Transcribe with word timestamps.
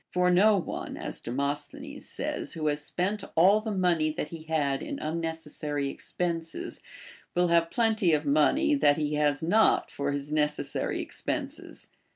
For 0.09 0.31
no 0.31 0.57
one, 0.57 0.97
as 0.97 1.19
Demosthenes 1.21 2.09
says, 2.09 2.53
who 2.53 2.65
has 2.69 2.83
spent 2.83 3.23
all 3.35 3.61
the 3.61 3.69
money 3.69 4.09
that 4.09 4.29
he 4.29 4.45
had 4.45 4.81
in 4.81 4.95
unneces 4.95 4.95
68 4.95 5.03
BASHFULNESS. 5.27 5.55
sary 5.57 5.89
expenses, 5.89 6.81
will 7.35 7.49
have 7.49 7.69
plenty 7.69 8.11
of 8.13 8.25
money 8.25 8.73
that 8.73 8.97
he 8.97 9.13
has 9.13 9.43
not 9.43 9.91
for 9.91 10.11
his 10.11 10.31
necessary 10.31 10.99
expenses. 11.01 11.89